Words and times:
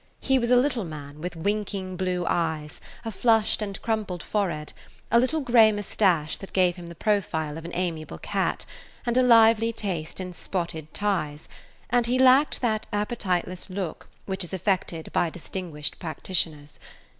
He 0.19 0.39
was 0.39 0.49
a 0.49 0.55
little 0.57 0.83
man 0.83 1.21
with 1.21 1.35
winking 1.35 1.95
blue 1.95 2.25
eyes, 2.27 2.81
a 3.05 3.11
flushed 3.11 3.61
and 3.61 3.79
crumpled 3.83 4.23
forehead, 4.23 4.73
a 5.11 5.19
little 5.19 5.41
gray 5.41 5.71
mustache 5.71 6.37
that 6.39 6.53
gave 6.53 6.75
him 6.75 6.87
the 6.87 6.95
profile 6.95 7.55
of 7.55 7.65
an 7.65 7.71
amiable 7.75 8.17
cat, 8.17 8.65
and 9.05 9.15
a 9.15 9.21
lively 9.21 9.71
taste 9.71 10.19
in 10.19 10.33
spotted 10.33 10.91
ties, 10.91 11.47
and 11.91 12.07
he 12.07 12.17
lacked 12.17 12.61
that 12.61 12.87
appetiteless 12.91 13.69
look 13.69 14.07
which 14.25 14.43
is 14.43 14.55
affected 14.55 15.11
by 15.13 15.29
distinguished 15.29 15.99
practitioners. 15.99 16.79